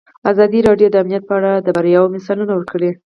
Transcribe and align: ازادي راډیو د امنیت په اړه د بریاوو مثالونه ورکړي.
ازادي 0.31 0.59
راډیو 0.69 0.87
د 0.91 0.95
امنیت 1.03 1.23
په 1.27 1.33
اړه 1.39 1.51
د 1.57 1.67
بریاوو 1.77 2.13
مثالونه 2.15 2.53
ورکړي. 2.55 2.91